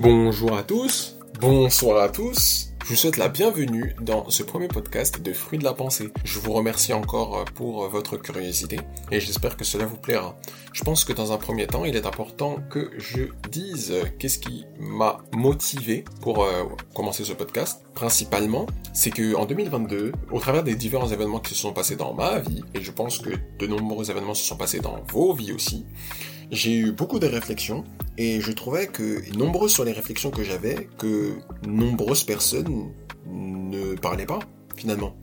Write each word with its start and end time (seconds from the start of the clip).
Bonjour 0.00 0.56
à 0.56 0.62
tous, 0.62 1.16
bonsoir 1.40 2.00
à 2.00 2.08
tous. 2.08 2.68
Je 2.84 2.90
vous 2.90 2.94
souhaite 2.94 3.16
la 3.16 3.28
bienvenue 3.28 3.96
dans 4.00 4.30
ce 4.30 4.44
premier 4.44 4.68
podcast 4.68 5.20
de 5.20 5.32
Fruits 5.32 5.58
de 5.58 5.64
la 5.64 5.72
Pensée. 5.72 6.10
Je 6.22 6.38
vous 6.38 6.52
remercie 6.52 6.92
encore 6.92 7.44
pour 7.56 7.88
votre 7.88 8.16
curiosité 8.16 8.78
et 9.10 9.18
j'espère 9.18 9.56
que 9.56 9.64
cela 9.64 9.86
vous 9.86 9.96
plaira. 9.96 10.36
Je 10.72 10.84
pense 10.84 11.04
que 11.04 11.12
dans 11.12 11.32
un 11.32 11.36
premier 11.36 11.66
temps, 11.66 11.84
il 11.84 11.96
est 11.96 12.06
important 12.06 12.58
que 12.70 12.92
je 12.96 13.24
dise 13.50 13.92
qu'est-ce 14.20 14.38
qui 14.38 14.66
m'a 14.78 15.18
motivé 15.32 16.04
pour 16.20 16.44
euh, 16.44 16.62
commencer 16.94 17.24
ce 17.24 17.32
podcast. 17.32 17.82
Principalement, 17.92 18.66
c'est 18.94 19.10
que 19.10 19.34
en 19.34 19.46
2022, 19.46 20.12
au 20.30 20.38
travers 20.38 20.62
des 20.62 20.76
différents 20.76 21.08
événements 21.08 21.40
qui 21.40 21.54
se 21.54 21.60
sont 21.60 21.72
passés 21.72 21.96
dans 21.96 22.14
ma 22.14 22.38
vie, 22.38 22.62
et 22.72 22.82
je 22.82 22.92
pense 22.92 23.18
que 23.18 23.30
de 23.58 23.66
nombreux 23.66 24.12
événements 24.12 24.34
se 24.34 24.44
sont 24.44 24.56
passés 24.56 24.78
dans 24.78 25.02
vos 25.10 25.34
vies 25.34 25.52
aussi, 25.52 25.86
j'ai 26.50 26.76
eu 26.76 26.92
beaucoup 26.92 27.18
de 27.18 27.26
réflexions 27.26 27.84
et 28.16 28.40
je 28.40 28.52
trouvais 28.52 28.86
que 28.86 29.22
nombreuses 29.36 29.74
sont 29.74 29.84
les 29.84 29.92
réflexions 29.92 30.30
que 30.30 30.42
j'avais 30.42 30.88
que 30.98 31.34
nombreuses 31.66 32.24
personnes 32.24 32.92
ne 33.26 33.94
parlaient 33.94 34.26
pas 34.26 34.40
finalement. 34.76 35.14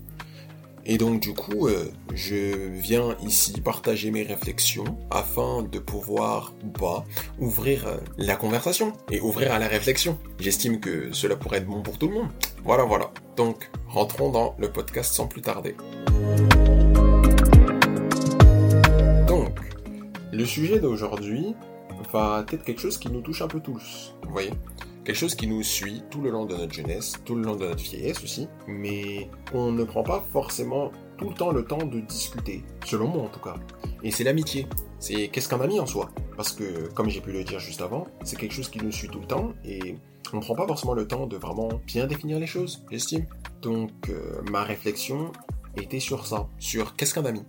Et 0.87 0.99
donc 0.99 1.19
du 1.19 1.33
coup, 1.33 1.67
euh, 1.67 1.91
je 2.13 2.69
viens 2.69 3.17
ici 3.25 3.59
partager 3.59 4.11
mes 4.11 4.21
réflexions 4.21 4.99
afin 5.09 5.63
de 5.63 5.79
pouvoir 5.79 6.53
ou 6.63 6.69
pas 6.69 7.03
ouvrir 7.39 7.87
euh, 7.87 7.97
la 8.17 8.35
conversation 8.35 8.93
et 9.09 9.19
ouvrir 9.19 9.51
à 9.51 9.57
la 9.57 9.67
réflexion. 9.67 10.19
J'estime 10.39 10.79
que 10.79 11.11
cela 11.11 11.35
pourrait 11.35 11.57
être 11.57 11.65
bon 11.65 11.81
pour 11.81 11.97
tout 11.97 12.07
le 12.07 12.13
monde. 12.13 12.29
Voilà, 12.63 12.83
voilà. 12.83 13.11
Donc, 13.35 13.69
rentrons 13.87 14.29
dans 14.29 14.55
le 14.59 14.71
podcast 14.71 15.13
sans 15.13 15.25
plus 15.25 15.41
tarder. 15.41 15.75
Le 20.45 20.49
sujet 20.49 20.79
d'aujourd'hui 20.79 21.55
va 22.13 22.45
être 22.51 22.63
quelque 22.63 22.79
chose 22.79 22.99
qui 22.99 23.09
nous 23.09 23.21
touche 23.21 23.41
un 23.41 23.47
peu 23.47 23.59
tous, 23.59 24.13
vous 24.21 24.31
voyez 24.31 24.51
Quelque 25.03 25.15
chose 25.15 25.33
qui 25.33 25.47
nous 25.47 25.63
suit 25.63 26.03
tout 26.11 26.21
le 26.21 26.29
long 26.29 26.45
de 26.45 26.55
notre 26.55 26.71
jeunesse, 26.71 27.13
tout 27.25 27.33
le 27.33 27.41
long 27.41 27.55
de 27.55 27.65
notre 27.65 27.81
vieillesse 27.81 28.23
aussi, 28.23 28.47
mais 28.67 29.27
on 29.55 29.71
ne 29.71 29.83
prend 29.83 30.03
pas 30.03 30.23
forcément 30.31 30.91
tout 31.17 31.29
le 31.29 31.33
temps 31.33 31.51
le 31.51 31.65
temps 31.65 31.83
de 31.83 31.99
discuter, 31.99 32.63
selon 32.85 33.07
moi 33.07 33.23
en 33.23 33.27
tout 33.29 33.39
cas. 33.39 33.55
Et 34.03 34.11
c'est 34.11 34.23
l'amitié. 34.23 34.67
C'est 34.99 35.29
qu'est-ce 35.29 35.49
qu'un 35.49 35.61
ami 35.61 35.79
en 35.79 35.87
soi 35.87 36.11
Parce 36.37 36.51
que, 36.51 36.89
comme 36.93 37.09
j'ai 37.09 37.21
pu 37.21 37.31
le 37.31 37.43
dire 37.43 37.57
juste 37.57 37.81
avant, 37.81 38.05
c'est 38.23 38.37
quelque 38.37 38.53
chose 38.53 38.69
qui 38.69 38.77
nous 38.77 38.91
suit 38.91 39.07
tout 39.07 39.21
le 39.21 39.25
temps 39.25 39.51
et 39.63 39.97
on 40.31 40.37
ne 40.37 40.41
prend 40.41 40.53
pas 40.53 40.67
forcément 40.67 40.93
le 40.93 41.07
temps 41.07 41.25
de 41.25 41.37
vraiment 41.37 41.69
bien 41.87 42.05
définir 42.05 42.37
les 42.37 42.45
choses, 42.45 42.85
j'estime. 42.91 43.25
Donc, 43.63 43.89
euh, 44.09 44.43
ma 44.51 44.63
réflexion 44.63 45.31
était 45.75 45.99
sur 45.99 46.27
ça, 46.27 46.47
sur 46.59 46.95
qu'est-ce 46.95 47.15
qu'un 47.15 47.25
ami. 47.25 47.41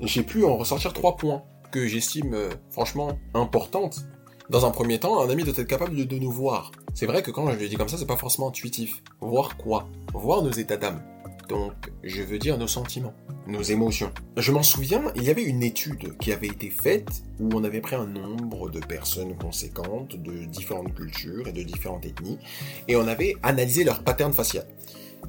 J'ai 0.00 0.22
pu 0.22 0.44
en 0.44 0.58
ressortir 0.58 0.92
trois 0.92 1.16
points 1.16 1.44
que 1.72 1.88
j'estime 1.88 2.34
euh, 2.34 2.50
franchement 2.70 3.18
importante. 3.34 4.04
Dans 4.50 4.66
un 4.66 4.70
premier 4.70 5.00
temps, 5.00 5.20
un 5.20 5.30
ami 5.30 5.44
doit 5.44 5.54
être 5.56 5.66
capable 5.66 6.06
de, 6.06 6.18
nous 6.18 6.30
voir. 6.30 6.70
C'est 6.94 7.06
vrai 7.06 7.22
que 7.22 7.30
quand 7.30 7.50
je 7.50 7.58
le 7.58 7.68
dis 7.68 7.76
comme 7.76 7.88
ça, 7.88 7.96
c'est 7.96 8.06
pas 8.06 8.16
forcément 8.16 8.48
intuitif. 8.48 9.02
Voir 9.20 9.56
quoi? 9.56 9.88
Voir 10.12 10.42
nos 10.42 10.50
états 10.50 10.76
d'âme. 10.76 11.02
Donc, 11.48 11.72
je 12.02 12.22
veux 12.22 12.38
dire 12.38 12.58
nos 12.58 12.66
sentiments, 12.66 13.14
nos 13.46 13.62
émotions. 13.62 14.12
Je 14.36 14.52
m'en 14.52 14.62
souviens, 14.62 15.02
il 15.16 15.24
y 15.24 15.30
avait 15.30 15.42
une 15.42 15.62
étude 15.62 16.16
qui 16.18 16.32
avait 16.32 16.48
été 16.48 16.70
faite 16.70 17.08
où 17.40 17.48
on 17.54 17.64
avait 17.64 17.80
pris 17.80 17.96
un 17.96 18.06
nombre 18.06 18.70
de 18.70 18.80
personnes 18.80 19.36
conséquentes 19.36 20.16
de 20.16 20.44
différentes 20.44 20.94
cultures 20.94 21.48
et 21.48 21.52
de 21.52 21.62
différentes 21.62 22.04
ethnies 22.04 22.38
et 22.88 22.96
on 22.96 23.06
avait 23.08 23.36
analysé 23.42 23.84
leur 23.84 24.04
pattern 24.04 24.32
facial. 24.32 24.66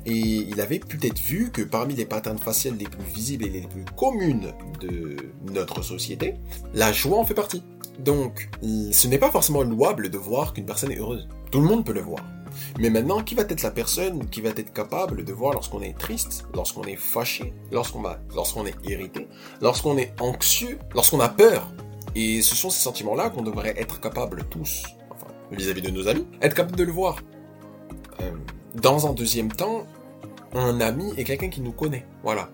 Et 0.06 0.12
il 0.12 0.60
avait 0.60 0.80
peut-être 0.80 1.20
vu 1.20 1.50
que 1.52 1.62
parmi 1.62 1.96
les 1.96 2.06
patterns 2.06 2.38
faciales 2.38 2.76
les 2.78 2.86
plus 2.86 3.06
visibles 3.14 3.46
et 3.46 3.50
les 3.50 3.62
plus 3.62 3.86
communes 3.98 4.54
de 4.82 5.16
notre 5.52 5.82
société, 5.82 6.36
la 6.74 6.92
joie 6.92 7.18
en 7.18 7.26
fait 7.26 7.34
partie. 7.34 7.64
Donc, 8.00 8.50
ce 8.62 9.08
n'est 9.08 9.20
pas 9.20 9.32
forcément 9.32 9.62
louable 9.62 10.10
de 10.10 10.18
voir 10.18 10.54
qu'une 10.54 10.66
personne 10.66 10.92
est 10.92 10.98
heureuse. 10.98 11.28
Tout 11.52 11.62
le 11.62 11.68
monde 11.68 11.86
peut 11.86 11.94
le 11.94 12.02
voir. 12.02 12.24
Mais 12.80 12.90
maintenant, 12.90 13.24
qui 13.24 13.36
va 13.36 13.44
être 13.44 13.62
la 13.62 13.72
personne 13.72 14.28
qui 14.30 14.42
va 14.42 14.50
être 14.50 14.74
capable 14.74 15.24
de 15.24 15.34
voir 15.34 15.54
lorsqu'on 15.54 15.82
est 15.82 15.98
triste, 15.98 16.46
lorsqu'on 16.54 16.84
est 16.84 16.96
fâché, 16.96 17.54
lorsqu'on 17.72 18.66
est 18.66 18.76
irrité, 18.84 19.28
lorsqu'on 19.62 19.98
est 19.98 20.14
anxieux, 20.20 20.80
lorsqu'on 20.94 21.20
a 21.20 21.30
peur? 21.30 21.72
Et 22.16 22.42
ce 22.42 22.56
sont 22.56 22.70
ces 22.70 22.82
sentiments-là 22.82 23.30
qu'on 23.30 23.42
devrait 23.42 23.74
être 23.78 24.00
capable 24.00 24.44
tous, 24.50 24.84
enfin, 25.10 25.28
vis-à-vis 25.52 25.82
de 25.82 25.90
nos 25.90 26.08
amis, 26.08 26.28
être 26.42 26.54
capable 26.54 26.76
de 26.76 26.84
le 26.84 26.92
voir. 26.92 27.18
Euh, 28.22 28.32
dans 28.76 29.08
un 29.08 29.14
deuxième 29.14 29.52
temps, 29.52 29.86
un 30.54 30.82
ami 30.82 31.14
est 31.18 31.24
quelqu'un 31.24 31.50
qui 31.50 31.62
nous 31.62 31.72
connaît. 31.72 32.06
Voilà. 32.24 32.50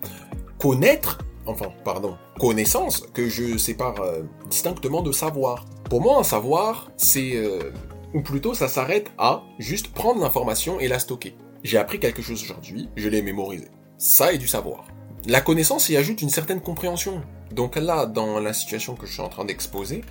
Connaître, 0.58 1.18
enfin, 1.46 1.72
pardon, 1.84 2.16
connaissance, 2.38 3.06
que 3.14 3.28
je 3.28 3.56
sépare 3.58 4.00
euh, 4.00 4.22
distinctement 4.48 5.02
de 5.02 5.12
savoir. 5.12 5.66
Pour 5.88 6.00
moi, 6.00 6.18
un 6.18 6.24
savoir, 6.24 6.90
c'est... 6.96 7.36
Euh, 7.36 7.70
ou 8.12 8.22
plutôt, 8.22 8.54
ça 8.54 8.68
s'arrête 8.68 9.10
à 9.18 9.44
juste 9.58 9.92
prendre 9.92 10.20
l'information 10.20 10.80
et 10.80 10.88
la 10.88 10.98
stocker. 10.98 11.36
J'ai 11.62 11.78
appris 11.78 12.00
quelque 12.00 12.22
chose 12.22 12.42
aujourd'hui, 12.42 12.88
je 12.96 13.08
l'ai 13.08 13.22
mémorisé. 13.22 13.68
Ça 13.98 14.32
est 14.32 14.38
du 14.38 14.48
savoir. 14.48 14.86
La 15.26 15.40
connaissance 15.40 15.88
y 15.90 15.96
ajoute 15.96 16.22
une 16.22 16.30
certaine 16.30 16.60
compréhension. 16.60 17.22
Donc 17.52 17.76
là, 17.76 18.06
dans 18.06 18.40
la 18.40 18.52
situation 18.52 18.94
que 18.94 19.06
je 19.06 19.12
suis 19.12 19.22
en 19.22 19.28
train 19.28 19.44
d'exposer, 19.44 20.02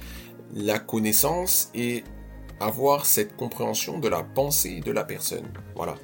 la 0.53 0.79
connaissance 0.79 1.71
est 1.73 2.03
avoir 2.59 3.05
cette 3.05 3.35
compréhension 3.35 3.99
de 3.99 4.07
la 4.07 4.23
pensée 4.23 4.81
de 4.81 4.91
la 4.91 5.03
personne. 5.03 5.47
Voilà. 5.75 5.95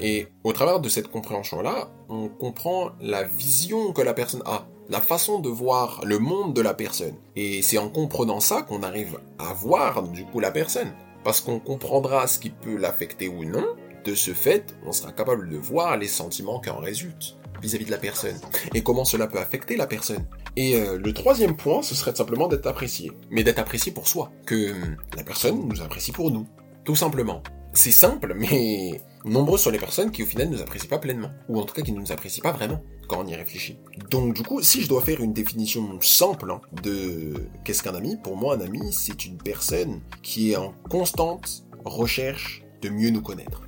Et 0.00 0.28
au 0.44 0.52
travers 0.52 0.80
de 0.80 0.88
cette 0.88 1.08
compréhension-là, 1.08 1.90
on 2.08 2.28
comprend 2.28 2.90
la 3.00 3.24
vision 3.24 3.92
que 3.92 4.02
la 4.02 4.14
personne 4.14 4.42
a, 4.46 4.66
la 4.88 5.00
façon 5.00 5.38
de 5.38 5.48
voir 5.48 6.02
le 6.04 6.18
monde 6.18 6.54
de 6.54 6.60
la 6.60 6.74
personne. 6.74 7.16
Et 7.36 7.62
c'est 7.62 7.78
en 7.78 7.88
comprenant 7.88 8.40
ça 8.40 8.62
qu'on 8.62 8.82
arrive 8.82 9.18
à 9.38 9.52
voir 9.54 10.02
du 10.02 10.24
coup 10.24 10.40
la 10.40 10.50
personne. 10.50 10.92
Parce 11.24 11.40
qu'on 11.40 11.60
comprendra 11.60 12.26
ce 12.26 12.38
qui 12.38 12.50
peut 12.50 12.76
l'affecter 12.76 13.28
ou 13.28 13.44
non. 13.44 13.64
De 14.04 14.14
ce 14.14 14.32
fait, 14.32 14.74
on 14.84 14.92
sera 14.92 15.12
capable 15.12 15.48
de 15.48 15.56
voir 15.56 15.96
les 15.96 16.08
sentiments 16.08 16.60
qui 16.60 16.70
en 16.70 16.78
résultent 16.78 17.36
vis-à-vis 17.62 17.86
de 17.86 17.90
la 17.90 17.98
personne 17.98 18.38
et 18.74 18.82
comment 18.82 19.04
cela 19.04 19.26
peut 19.26 19.38
affecter 19.38 19.76
la 19.76 19.86
personne. 19.86 20.26
Et 20.56 20.76
euh, 20.76 20.98
le 20.98 21.12
troisième 21.12 21.56
point, 21.56 21.82
ce 21.82 21.94
serait 21.94 22.14
simplement 22.14 22.48
d'être 22.48 22.66
apprécié, 22.66 23.12
mais 23.30 23.44
d'être 23.44 23.58
apprécié 23.58 23.92
pour 23.92 24.08
soi, 24.08 24.32
que 24.46 24.72
hum, 24.72 24.96
la 25.16 25.24
personne 25.24 25.68
nous 25.68 25.80
apprécie 25.80 26.12
pour 26.12 26.30
nous, 26.30 26.46
tout 26.84 26.96
simplement. 26.96 27.42
C'est 27.72 27.92
simple, 27.92 28.34
mais 28.36 29.00
nombreuses 29.24 29.62
sont 29.62 29.70
les 29.70 29.78
personnes 29.78 30.10
qui 30.10 30.22
au 30.22 30.26
final 30.26 30.50
ne 30.50 30.56
nous 30.56 30.62
apprécient 30.62 30.90
pas 30.90 30.98
pleinement, 30.98 31.30
ou 31.48 31.58
en 31.58 31.64
tout 31.64 31.74
cas 31.74 31.82
qui 31.82 31.92
ne 31.92 32.00
nous 32.00 32.12
apprécient 32.12 32.42
pas 32.42 32.52
vraiment 32.52 32.82
quand 33.08 33.24
on 33.24 33.26
y 33.26 33.34
réfléchit. 33.34 33.78
Donc 34.10 34.34
du 34.34 34.42
coup, 34.42 34.60
si 34.60 34.82
je 34.82 34.88
dois 34.88 35.00
faire 35.00 35.20
une 35.20 35.32
définition 35.32 35.98
simple 36.00 36.50
hein, 36.50 36.60
de 36.82 37.48
qu'est-ce 37.64 37.82
qu'un 37.82 37.94
ami, 37.94 38.16
pour 38.22 38.36
moi 38.36 38.56
un 38.56 38.60
ami 38.60 38.92
c'est 38.92 39.24
une 39.24 39.38
personne 39.38 40.00
qui 40.22 40.52
est 40.52 40.56
en 40.56 40.74
constante 40.90 41.64
recherche 41.84 42.62
de 42.82 42.90
mieux 42.90 43.10
nous 43.10 43.22
connaître. 43.22 43.62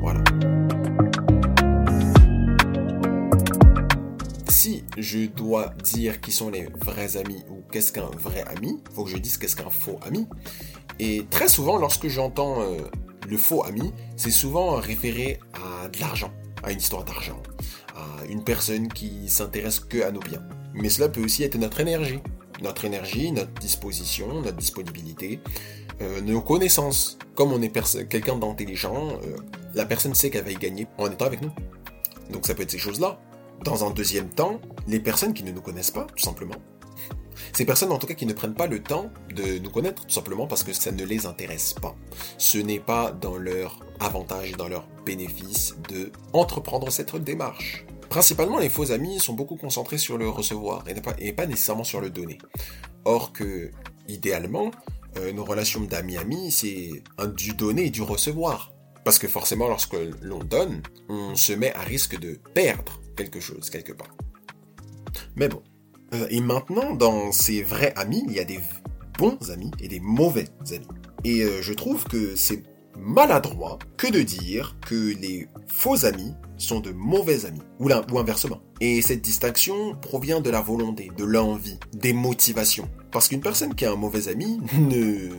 Voilà. 0.00 0.22
Si 4.60 4.84
je 4.98 5.20
dois 5.20 5.72
dire 5.82 6.20
qui 6.20 6.32
sont 6.32 6.50
les 6.50 6.68
vrais 6.84 7.16
amis 7.16 7.42
ou 7.48 7.62
qu'est-ce 7.72 7.92
qu'un 7.92 8.10
vrai 8.18 8.44
ami, 8.46 8.78
faut 8.94 9.04
que 9.04 9.10
je 9.10 9.16
dise 9.16 9.38
qu'est-ce 9.38 9.56
qu'un 9.56 9.70
faux 9.70 9.98
ami. 10.02 10.26
Et 10.98 11.24
très 11.30 11.48
souvent, 11.48 11.78
lorsque 11.78 12.08
j'entends 12.08 12.60
euh, 12.60 12.76
le 13.26 13.38
faux 13.38 13.64
ami, 13.64 13.90
c'est 14.18 14.30
souvent 14.30 14.72
référé 14.74 15.40
à 15.54 15.88
de 15.88 15.98
l'argent, 15.98 16.30
à 16.62 16.72
une 16.72 16.78
histoire 16.78 17.04
d'argent, 17.04 17.42
à 17.96 18.26
une 18.26 18.44
personne 18.44 18.88
qui 18.88 19.30
s'intéresse 19.30 19.80
que 19.80 20.02
à 20.02 20.10
nos 20.10 20.20
biens. 20.20 20.46
Mais 20.74 20.90
cela 20.90 21.08
peut 21.08 21.24
aussi 21.24 21.42
être 21.42 21.56
notre 21.56 21.80
énergie, 21.80 22.20
notre 22.60 22.84
énergie, 22.84 23.32
notre 23.32 23.54
disposition, 23.54 24.42
notre 24.42 24.58
disponibilité, 24.58 25.40
euh, 26.02 26.20
nos 26.20 26.42
connaissances. 26.42 27.16
Comme 27.34 27.50
on 27.54 27.62
est 27.62 27.72
quelqu'un 28.10 28.36
d'intelligent, 28.36 29.08
euh, 29.24 29.38
la 29.72 29.86
personne 29.86 30.14
sait 30.14 30.28
qu'elle 30.28 30.44
va 30.44 30.50
y 30.50 30.56
gagner 30.56 30.86
en 30.98 31.10
étant 31.10 31.24
avec 31.24 31.40
nous. 31.40 31.52
Donc 32.30 32.46
ça 32.46 32.54
peut 32.54 32.64
être 32.64 32.70
ces 32.70 32.76
choses-là. 32.78 33.18
Dans 33.64 33.84
un 33.84 33.90
deuxième 33.90 34.28
temps, 34.30 34.60
les 34.88 35.00
personnes 35.00 35.34
qui 35.34 35.44
ne 35.44 35.52
nous 35.52 35.60
connaissent 35.60 35.90
pas, 35.90 36.06
tout 36.16 36.24
simplement. 36.24 36.56
Ces 37.52 37.64
personnes, 37.64 37.92
en 37.92 37.98
tout 37.98 38.06
cas, 38.06 38.14
qui 38.14 38.26
ne 38.26 38.32
prennent 38.32 38.54
pas 38.54 38.66
le 38.66 38.82
temps 38.82 39.10
de 39.34 39.58
nous 39.58 39.70
connaître, 39.70 40.06
tout 40.06 40.12
simplement 40.12 40.46
parce 40.46 40.62
que 40.62 40.72
ça 40.72 40.92
ne 40.92 41.04
les 41.04 41.26
intéresse 41.26 41.74
pas. 41.74 41.94
Ce 42.38 42.58
n'est 42.58 42.80
pas 42.80 43.12
dans 43.12 43.36
leur 43.36 43.80
avantage 43.98 44.50
et 44.50 44.54
dans 44.54 44.68
leur 44.68 44.88
bénéfice 45.04 45.74
de 45.88 46.10
entreprendre 46.32 46.90
cette 46.90 47.14
démarche. 47.16 47.84
Principalement, 48.08 48.58
les 48.58 48.68
faux 48.68 48.92
amis 48.92 49.20
sont 49.20 49.34
beaucoup 49.34 49.56
concentrés 49.56 49.98
sur 49.98 50.18
le 50.18 50.28
recevoir 50.28 50.84
et 50.88 50.94
pas, 50.94 51.14
et 51.18 51.34
nécessairement 51.46 51.84
sur 51.84 52.00
le 52.00 52.10
donner. 52.10 52.38
Or 53.04 53.32
que, 53.32 53.70
idéalement, 54.08 54.70
euh, 55.18 55.32
nos 55.32 55.44
relations 55.44 55.80
d'amis-amis, 55.80 56.50
c'est 56.50 57.02
du 57.36 57.52
donner 57.52 57.86
et 57.86 57.90
du 57.90 58.02
recevoir. 58.02 58.72
Parce 59.04 59.18
que 59.18 59.28
forcément, 59.28 59.68
lorsque 59.68 59.96
l'on 60.20 60.40
donne, 60.40 60.82
on 61.08 61.34
se 61.34 61.52
met 61.52 61.72
à 61.74 61.80
risque 61.80 62.18
de 62.18 62.38
perdre 62.54 63.00
quelque 63.16 63.40
chose 63.40 63.70
quelque 63.70 63.92
part. 63.92 64.14
Mais 65.36 65.48
bon. 65.48 65.62
Euh, 66.12 66.26
et 66.30 66.40
maintenant, 66.40 66.94
dans 66.94 67.32
ces 67.32 67.62
vrais 67.62 67.92
amis, 67.96 68.24
il 68.26 68.34
y 68.34 68.40
a 68.40 68.44
des 68.44 68.60
bons 69.18 69.50
amis 69.50 69.70
et 69.80 69.88
des 69.88 70.00
mauvais 70.00 70.48
amis. 70.70 70.86
Et 71.24 71.42
euh, 71.42 71.62
je 71.62 71.72
trouve 71.72 72.04
que 72.04 72.34
c'est 72.34 72.62
maladroit 72.98 73.78
que 73.96 74.10
de 74.10 74.22
dire 74.22 74.76
que 74.86 75.14
les 75.20 75.48
faux 75.66 76.04
amis 76.04 76.34
sont 76.58 76.80
de 76.80 76.90
mauvais 76.90 77.46
amis, 77.46 77.62
ou, 77.78 77.90
ou 77.90 78.18
inversement. 78.18 78.60
Et 78.80 79.00
cette 79.02 79.22
distinction 79.22 79.94
provient 80.00 80.40
de 80.40 80.50
la 80.50 80.60
volonté, 80.60 81.10
de 81.16 81.24
l'envie, 81.24 81.78
des 81.94 82.12
motivations. 82.12 82.88
Parce 83.10 83.28
qu'une 83.28 83.40
personne 83.40 83.74
qui 83.74 83.84
a 83.84 83.92
un 83.92 83.96
mauvais 83.96 84.28
ami 84.28 84.60
ne 84.78 85.30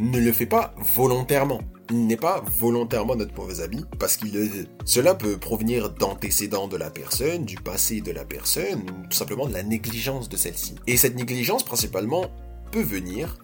ne 0.00 0.18
le 0.18 0.32
fait 0.32 0.46
pas 0.46 0.74
volontairement. 0.94 1.60
Il 1.90 2.06
n'est 2.06 2.16
pas 2.16 2.42
volontairement 2.58 3.16
notre 3.16 3.34
mauvais 3.34 3.62
ami 3.62 3.84
parce 3.98 4.16
qu'il 4.16 4.32
le 4.32 4.44
veut. 4.44 4.66
Cela 4.84 5.14
peut 5.14 5.36
provenir 5.36 5.90
d'antécédents 5.90 6.68
de 6.68 6.76
la 6.76 6.90
personne, 6.90 7.44
du 7.44 7.56
passé 7.56 8.00
de 8.00 8.12
la 8.12 8.24
personne, 8.24 8.80
ou 8.80 9.06
tout 9.08 9.16
simplement 9.16 9.46
de 9.46 9.52
la 9.52 9.62
négligence 9.62 10.28
de 10.28 10.36
celle-ci. 10.36 10.76
Et 10.86 10.96
cette 10.96 11.16
négligence, 11.16 11.64
principalement, 11.64 12.30
peut 12.70 12.82
venir 12.82 13.38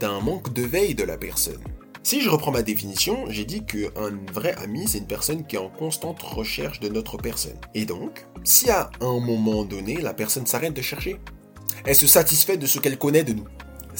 d'un 0.00 0.20
manque 0.20 0.52
de 0.52 0.62
veille 0.62 0.94
de 0.94 1.04
la 1.04 1.18
personne. 1.18 1.62
Si 2.04 2.22
je 2.22 2.30
reprends 2.30 2.52
ma 2.52 2.62
définition, 2.62 3.26
j'ai 3.28 3.44
dit 3.44 3.66
qu'un 3.66 4.16
vrai 4.32 4.54
ami, 4.62 4.86
c'est 4.86 4.98
une 4.98 5.06
personne 5.06 5.44
qui 5.44 5.56
est 5.56 5.58
en 5.58 5.68
constante 5.68 6.22
recherche 6.22 6.80
de 6.80 6.88
notre 6.88 7.18
personne. 7.18 7.58
Et 7.74 7.84
donc, 7.84 8.26
si 8.44 8.70
à 8.70 8.90
un 9.00 9.20
moment 9.20 9.64
donné, 9.64 10.00
la 10.00 10.14
personne 10.14 10.46
s'arrête 10.46 10.72
de 10.72 10.80
chercher, 10.80 11.20
elle 11.84 11.96
se 11.96 12.06
satisfait 12.06 12.56
de 12.56 12.66
ce 12.66 12.78
qu'elle 12.78 12.98
connaît 12.98 13.24
de 13.24 13.34
nous. 13.34 13.44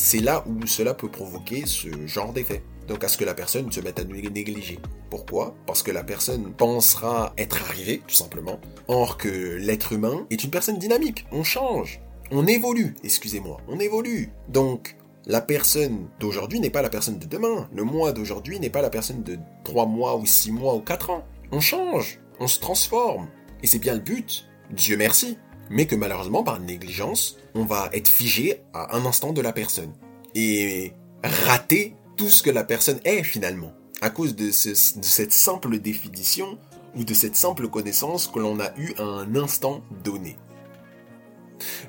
C'est 0.01 0.21
là 0.21 0.45
où 0.47 0.65
cela 0.65 0.95
peut 0.95 1.11
provoquer 1.11 1.67
ce 1.67 1.89
genre 2.07 2.33
d'effet. 2.33 2.63
Donc 2.87 3.03
à 3.03 3.09
ce 3.09 3.17
que 3.17 3.25
la 3.25 3.35
personne 3.35 3.73
se 3.73 3.81
mette 3.81 3.99
à 3.99 4.05
nous 4.05 4.15
négliger. 4.15 4.79
Pourquoi? 5.11 5.57
Parce 5.67 5.83
que 5.83 5.91
la 5.91 6.05
personne 6.05 6.53
pensera 6.53 7.35
être 7.37 7.61
arrivée, 7.65 8.01
tout 8.07 8.15
simplement. 8.15 8.61
Or 8.87 9.19
que 9.19 9.57
l'être 9.57 9.93
humain 9.93 10.25
est 10.31 10.45
une 10.45 10.53
personne 10.53 10.79
dynamique. 10.79 11.27
On 11.33 11.43
change. 11.43 12.01
On 12.31 12.47
évolue, 12.47 12.95
excusez-moi. 13.03 13.57
On 13.67 13.81
évolue. 13.81 14.31
Donc, 14.49 14.97
la 15.27 15.41
personne 15.41 16.07
d'aujourd'hui 16.21 16.61
n'est 16.61 16.71
pas 16.71 16.81
la 16.81 16.91
personne 16.91 17.19
de 17.19 17.27
demain. 17.27 17.69
Le 17.75 17.83
mois 17.83 18.13
d'aujourd'hui 18.13 18.61
n'est 18.61 18.71
pas 18.71 18.83
la 18.83 18.91
personne 18.91 19.25
de 19.25 19.37
3 19.65 19.87
mois 19.87 20.17
ou 20.17 20.27
6 20.27 20.53
mois 20.53 20.77
ou 20.77 20.81
4 20.81 21.11
ans. 21.11 21.25
On 21.51 21.59
change, 21.59 22.21
on 22.39 22.47
se 22.47 22.61
transforme. 22.61 23.27
Et 23.65 23.67
c'est 23.67 23.81
bien 23.81 23.95
le 23.95 24.01
but. 24.01 24.49
Dieu 24.71 24.97
merci. 24.97 25.39
Mais 25.71 25.87
que 25.87 25.95
malheureusement, 25.95 26.43
par 26.43 26.61
négligence, 26.61 27.37
on 27.55 27.65
va 27.65 27.91
être 27.93 28.09
figé 28.09 28.63
à 28.73 28.97
un 28.97 29.05
instant 29.05 29.33
de 29.33 29.41
la 29.41 29.53
personne. 29.53 29.93
Et 30.35 30.93
rater 31.23 31.95
tout 32.17 32.29
ce 32.29 32.43
que 32.43 32.51
la 32.51 32.65
personne 32.65 33.01
est 33.05 33.23
finalement. 33.23 33.73
À 34.01 34.11
cause 34.11 34.37
de, 34.37 34.51
cette 34.51 35.33
simple 35.33 35.79
définition 35.79 36.59
ou 36.95 37.05
de 37.05 37.15
cette 37.15 37.37
simple 37.37 37.69
connaissance 37.69 38.29
que 38.29 38.39
l'on 38.39 38.61
a 38.61 38.71
eue 38.77 38.95
à 38.99 39.03
un 39.03 39.35
instant 39.35 39.83
donné. 40.05 40.37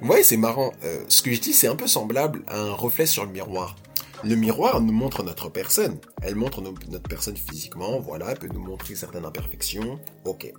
Voyez, 0.01 0.23
c'est 0.23 0.37
marrant. 0.37 0.71
Euh, 0.83 1.03
ce 1.07 1.21
que 1.21 1.31
je 1.31 1.39
dis, 1.39 1.53
c'est 1.53 1.67
un 1.67 1.75
peu 1.75 1.87
semblable 1.87 2.41
à 2.47 2.59
un 2.59 2.73
reflet 2.73 3.05
sur 3.05 3.25
le 3.25 3.31
miroir. 3.31 3.75
Le 4.23 4.35
miroir 4.35 4.81
nous 4.81 4.91
montre 4.91 5.23
notre 5.23 5.49
personne. 5.49 5.97
Elle 6.21 6.35
montre 6.35 6.61
notre 6.61 7.07
personne 7.07 7.37
physiquement, 7.37 7.99
voilà, 7.99 8.31
elle 8.31 8.37
peut 8.37 8.49
nous 8.53 8.59
montrer 8.59 8.95
certaines 8.95 9.23
imperfections, 9.23 9.97
ok. 10.25 10.51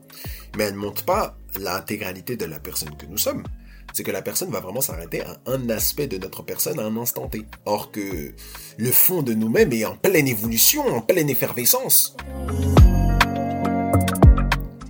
Mais 0.57 0.65
elle 0.65 0.75
ne 0.75 0.79
montre 0.79 1.05
pas 1.05 1.37
l'intégralité 1.59 2.37
de 2.37 2.47
la 2.47 2.59
personne 2.59 2.97
que 2.97 3.05
nous 3.05 3.19
sommes. 3.19 3.45
C'est 3.93 4.03
que 4.03 4.11
la 4.11 4.23
personne 4.23 4.51
va 4.51 4.61
vraiment 4.61 4.81
s'arrêter 4.81 5.23
à 5.23 5.37
un 5.47 5.69
aspect 5.69 6.07
de 6.07 6.17
notre 6.17 6.43
personne 6.43 6.79
à 6.79 6.85
un 6.85 6.97
instant 6.97 7.29
T. 7.29 7.45
Or 7.67 7.91
que 7.91 8.35
le 8.79 8.91
fond 8.93 9.23
de 9.23 9.35
nous-mêmes 9.35 9.73
est 9.73 9.85
en 9.85 9.97
pleine 9.97 10.29
évolution, 10.29 10.87
en 10.87 11.03
pleine 11.03 11.29
effervescence. 11.29 12.17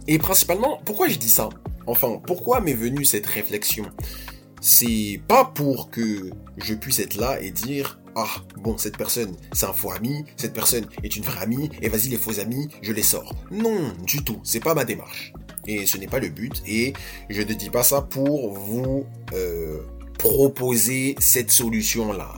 Et 0.07 0.19
principalement, 0.19 0.81
pourquoi 0.85 1.09
je 1.09 1.17
dis 1.17 1.31
ça? 1.31 1.49
Enfin, 1.87 2.21
pourquoi 2.25 2.61
m'est 2.61 2.75
venue 2.75 3.05
cette 3.05 3.27
réflexion? 3.27 3.87
C'est 4.61 5.23
pas 5.27 5.47
pour 5.47 5.91
que 5.91 6.31
je 6.59 6.75
puisse 6.75 6.99
être 6.99 7.15
là 7.15 7.41
et 7.41 7.51
dire 7.51 8.00
ah, 8.17 8.29
bon, 8.57 8.77
cette 8.77 8.97
personne, 8.97 9.37
c'est 9.53 9.67
un 9.67 9.73
faux 9.73 9.93
ami, 9.93 10.25
cette 10.37 10.53
personne 10.53 10.87
est 11.03 11.17
une 11.17 11.23
vraie 11.23 11.43
amie, 11.43 11.71
et 11.81 11.89
vas-y, 11.89 12.09
les 12.09 12.17
faux 12.17 12.41
amis, 12.41 12.69
je 12.83 12.93
les 12.93 13.03
sors. 13.03 13.35
Non, 13.51 13.93
du 14.05 14.25
tout, 14.25 14.41
c'est 14.43 14.61
pas 14.61 14.75
ma 14.75 14.85
démarche. 14.85 15.33
Et 15.67 15.87
ce 15.87 15.97
n'est 15.99 16.09
pas 16.09 16.19
le 16.19 16.29
but, 16.29 16.63
et 16.67 16.93
je 17.29 17.43
ne 17.43 17.53
dis 17.53 17.71
pas 17.71 17.83
ça 17.83 18.03
pour 18.03 18.53
vous 18.53 19.07
euh, 19.35 19.81
proposer 20.19 21.15
cette 21.19 21.51
solution-là. 21.51 22.35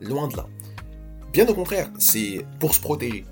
Loin 0.00 0.28
de 0.28 0.36
là. 0.36 0.46
Bien 1.32 1.48
au 1.48 1.54
contraire, 1.54 1.90
c'est 1.98 2.44
pour 2.60 2.74
se 2.74 2.80
protéger. 2.80 3.24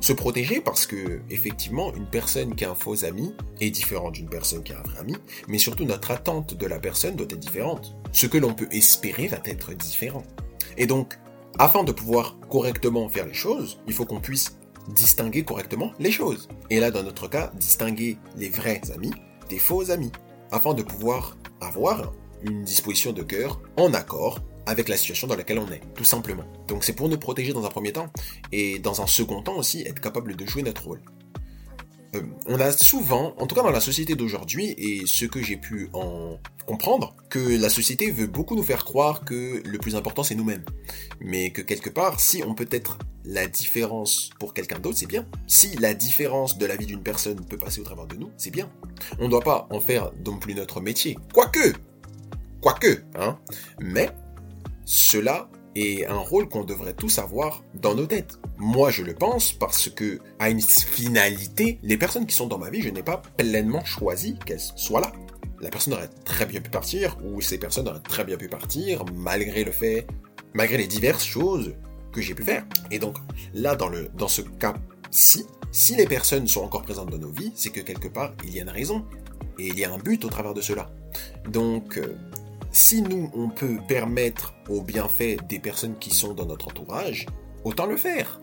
Se 0.00 0.12
protéger 0.14 0.60
parce 0.60 0.86
que, 0.86 1.20
effectivement, 1.28 1.94
une 1.94 2.06
personne 2.06 2.54
qui 2.54 2.64
a 2.64 2.70
un 2.70 2.74
faux 2.74 3.04
ami 3.04 3.34
est 3.60 3.70
différente 3.70 4.14
d'une 4.14 4.28
personne 4.28 4.62
qui 4.62 4.72
a 4.72 4.78
un 4.78 4.82
vrai 4.82 4.98
ami, 4.98 5.14
mais 5.46 5.58
surtout 5.58 5.84
notre 5.84 6.10
attente 6.10 6.54
de 6.54 6.66
la 6.66 6.78
personne 6.78 7.16
doit 7.16 7.26
être 7.26 7.38
différente. 7.38 7.94
Ce 8.12 8.26
que 8.26 8.38
l'on 8.38 8.54
peut 8.54 8.68
espérer 8.70 9.26
va 9.28 9.40
être 9.44 9.74
différent. 9.74 10.22
Et 10.80 10.86
donc, 10.86 11.18
afin 11.58 11.84
de 11.84 11.92
pouvoir 11.92 12.38
correctement 12.48 13.06
faire 13.10 13.26
les 13.26 13.34
choses, 13.34 13.78
il 13.86 13.92
faut 13.92 14.06
qu'on 14.06 14.18
puisse 14.18 14.56
distinguer 14.88 15.44
correctement 15.44 15.92
les 16.00 16.10
choses. 16.10 16.48
Et 16.70 16.80
là, 16.80 16.90
dans 16.90 17.02
notre 17.02 17.28
cas, 17.28 17.52
distinguer 17.54 18.16
les 18.36 18.48
vrais 18.48 18.80
amis 18.92 19.12
des 19.50 19.58
faux 19.58 19.90
amis, 19.90 20.10
afin 20.52 20.72
de 20.72 20.82
pouvoir 20.82 21.36
avoir 21.60 22.12
une 22.42 22.62
disposition 22.62 23.12
de 23.12 23.22
cœur 23.22 23.60
en 23.76 23.92
accord 23.92 24.38
avec 24.64 24.88
la 24.88 24.96
situation 24.96 25.26
dans 25.26 25.36
laquelle 25.36 25.58
on 25.58 25.70
est, 25.70 25.82
tout 25.94 26.04
simplement. 26.04 26.44
Donc 26.68 26.84
c'est 26.84 26.92
pour 26.94 27.08
nous 27.08 27.18
protéger 27.18 27.52
dans 27.52 27.66
un 27.66 27.68
premier 27.68 27.92
temps, 27.92 28.06
et 28.52 28.78
dans 28.78 29.02
un 29.02 29.06
second 29.06 29.42
temps 29.42 29.56
aussi, 29.56 29.82
être 29.82 30.00
capable 30.00 30.34
de 30.34 30.46
jouer 30.46 30.62
notre 30.62 30.84
rôle. 30.84 31.02
Euh, 32.16 32.22
on 32.46 32.58
a 32.58 32.72
souvent, 32.72 33.34
en 33.38 33.46
tout 33.46 33.54
cas 33.54 33.62
dans 33.62 33.70
la 33.70 33.80
société 33.80 34.16
d'aujourd'hui, 34.16 34.74
et 34.78 35.06
ce 35.06 35.26
que 35.26 35.40
j'ai 35.42 35.56
pu 35.56 35.88
en 35.92 36.38
comprendre, 36.66 37.14
que 37.28 37.38
la 37.38 37.68
société 37.68 38.10
veut 38.10 38.26
beaucoup 38.26 38.56
nous 38.56 38.62
faire 38.62 38.84
croire 38.84 39.24
que 39.24 39.62
le 39.64 39.78
plus 39.78 39.94
important 39.94 40.22
c'est 40.22 40.34
nous-mêmes. 40.34 40.64
Mais 41.20 41.50
que 41.50 41.62
quelque 41.62 41.90
part, 41.90 42.18
si 42.18 42.42
on 42.44 42.54
peut 42.54 42.68
être 42.70 42.98
la 43.24 43.46
différence 43.46 44.30
pour 44.40 44.54
quelqu'un 44.54 44.78
d'autre, 44.78 44.98
c'est 44.98 45.06
bien. 45.06 45.26
Si 45.46 45.76
la 45.76 45.94
différence 45.94 46.58
de 46.58 46.66
la 46.66 46.76
vie 46.76 46.86
d'une 46.86 47.02
personne 47.02 47.44
peut 47.44 47.58
passer 47.58 47.80
au 47.80 47.84
travers 47.84 48.06
de 48.06 48.16
nous, 48.16 48.30
c'est 48.36 48.50
bien. 48.50 48.70
On 49.18 49.24
ne 49.24 49.30
doit 49.30 49.40
pas 49.40 49.68
en 49.70 49.80
faire 49.80 50.10
non 50.26 50.38
plus 50.38 50.54
notre 50.54 50.80
métier. 50.80 51.16
Quoique, 51.32 51.74
quoique, 52.60 53.04
hein. 53.14 53.38
Mais 53.80 54.10
cela 54.84 55.48
est 55.80 56.06
un 56.06 56.18
rôle 56.18 56.48
qu'on 56.48 56.64
devrait 56.64 56.94
tous 56.94 57.18
avoir 57.18 57.62
dans 57.74 57.94
nos 57.94 58.06
têtes. 58.06 58.38
Moi, 58.58 58.90
je 58.90 59.02
le 59.02 59.14
pense 59.14 59.52
parce 59.52 59.88
que, 59.88 60.18
à 60.38 60.50
une 60.50 60.60
finalité, 60.60 61.78
les 61.82 61.96
personnes 61.96 62.26
qui 62.26 62.34
sont 62.34 62.46
dans 62.46 62.58
ma 62.58 62.70
vie, 62.70 62.82
je 62.82 62.88
n'ai 62.88 63.02
pas 63.02 63.22
pleinement 63.36 63.84
choisi 63.84 64.36
qu'elles 64.44 64.60
soient 64.60 65.00
là. 65.00 65.12
La 65.60 65.70
personne 65.70 65.94
aurait 65.94 66.10
très 66.24 66.46
bien 66.46 66.60
pu 66.60 66.70
partir, 66.70 67.16
ou 67.24 67.40
ces 67.40 67.58
personnes 67.58 67.88
auraient 67.88 68.00
très 68.00 68.24
bien 68.24 68.36
pu 68.36 68.48
partir, 68.48 69.04
malgré 69.14 69.64
le 69.64 69.72
fait, 69.72 70.06
malgré 70.54 70.78
les 70.78 70.86
diverses 70.86 71.24
choses 71.24 71.74
que 72.12 72.20
j'ai 72.20 72.34
pu 72.34 72.42
faire. 72.42 72.64
Et 72.90 72.98
donc, 72.98 73.16
là, 73.54 73.76
dans, 73.76 73.88
le, 73.88 74.08
dans 74.16 74.28
ce 74.28 74.42
cas-ci, 74.42 75.44
si 75.72 75.96
les 75.96 76.06
personnes 76.06 76.48
sont 76.48 76.62
encore 76.62 76.82
présentes 76.82 77.10
dans 77.10 77.18
nos 77.18 77.30
vies, 77.30 77.52
c'est 77.54 77.70
que 77.70 77.80
quelque 77.80 78.08
part, 78.08 78.32
il 78.44 78.54
y 78.54 78.58
a 78.58 78.62
une 78.62 78.70
raison. 78.70 79.04
Et 79.58 79.68
il 79.68 79.78
y 79.78 79.84
a 79.84 79.92
un 79.92 79.98
but 79.98 80.24
au 80.24 80.28
travers 80.28 80.54
de 80.54 80.60
cela. 80.60 80.90
Donc, 81.48 81.98
euh, 81.98 82.16
si 82.72 83.02
nous, 83.02 83.30
on 83.34 83.48
peut 83.48 83.78
permettre 83.88 84.54
au 84.68 84.80
bienfait 84.80 85.36
des 85.48 85.58
personnes 85.58 85.98
qui 85.98 86.10
sont 86.10 86.34
dans 86.34 86.46
notre 86.46 86.68
entourage, 86.68 87.26
autant 87.64 87.86
le 87.86 87.96
faire. 87.96 88.40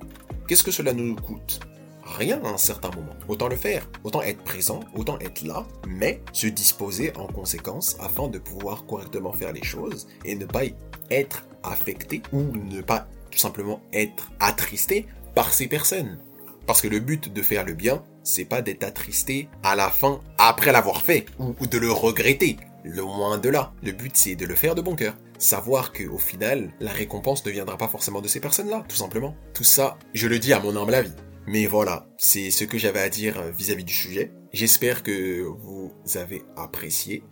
Qu'est-ce 0.48 0.64
que 0.64 0.72
cela 0.72 0.94
nous 0.94 1.16
coûte? 1.16 1.62
Rien 2.04 2.42
à 2.44 2.50
un 2.50 2.58
certain 2.58 2.90
moment. 2.90 3.14
Autant 3.28 3.48
le 3.48 3.56
faire. 3.56 3.90
Autant 4.04 4.22
être 4.22 4.44
présent, 4.44 4.82
autant 4.96 5.20
être 5.20 5.44
là, 5.44 5.66
mais 5.88 6.22
se 6.32 6.48
disposer 6.48 7.16
en 7.18 7.28
conséquence 7.28 7.98
afin 8.00 8.28
de 8.28 8.40
pouvoir 8.40 8.86
correctement 8.86 9.34
faire 9.34 9.52
les 9.52 9.64
choses 9.64 10.08
et 10.24 10.36
ne 10.36 10.46
pas 10.46 10.64
être 11.10 11.46
affecté 11.64 12.22
ou 12.32 12.42
ne 12.42 12.82
pas 12.82 13.08
tout 13.32 13.40
simplement 13.40 13.82
être 13.94 14.30
attristé 14.40 15.06
par 15.36 15.54
ces 15.54 15.68
personnes. 15.68 16.18
Parce 16.66 16.82
que 16.82 16.88
le 16.88 17.00
but 17.00 17.32
de 17.32 17.42
faire 17.42 17.66
le 17.66 17.74
bien, 17.74 18.04
c'est 18.24 18.46
pas 18.46 18.62
d'être 18.62 18.84
attristé 18.84 19.48
à 19.64 19.76
la 19.76 19.90
fin 19.90 20.22
après 20.38 20.72
l'avoir 20.72 21.02
fait 21.02 21.26
ou 21.40 21.66
de 21.66 21.78
le 21.78 21.92
regretter. 21.92 22.58
Loin 22.88 23.38
de 23.38 23.50
là. 23.50 23.74
Le 23.84 23.92
but, 23.92 24.16
c'est 24.16 24.36
de 24.36 24.46
le 24.46 24.56
faire 24.56 24.74
de 24.74 24.82
bon 24.82 24.96
cœur. 24.96 25.16
Savoir 25.38 25.92
que, 25.92 26.04
au 26.08 26.18
final, 26.18 26.72
la 26.80 26.92
récompense 26.92 27.46
ne 27.46 27.52
viendra 27.52 27.78
pas 27.78 27.90
forcément 27.90 28.22
de 28.22 28.28
ces 28.28 28.40
personnes-là, 28.40 28.86
tout 28.88 28.96
simplement. 28.96 29.36
Tout 29.54 29.66
ça, 29.66 29.98
je 30.14 30.28
le 30.28 30.40
dis 30.40 30.54
à 30.54 30.60
mon 30.60 30.76
humble 30.76 30.96
avis. 30.96 31.14
Mais 31.48 31.66
voilà, 31.66 32.08
c'est 32.18 32.50
ce 32.50 32.64
que 32.64 32.78
j'avais 32.78 33.02
à 33.02 33.10
dire 33.10 33.42
vis-à-vis 33.52 33.84
du 33.84 33.94
sujet. 33.94 34.34
J'espère 34.54 35.04
que 35.04 35.44
vous 35.44 35.94
avez 36.16 36.44
apprécié. 36.56 37.24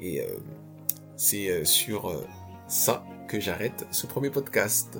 Et 0.00 0.20
euh, 0.20 0.38
c'est 1.16 1.50
euh, 1.50 1.64
sur 1.64 2.10
euh, 2.10 2.26
ça 2.68 3.04
que 3.28 3.40
j'arrête 3.40 3.86
ce 3.90 4.06
premier 4.06 4.30
podcast. 4.30 4.98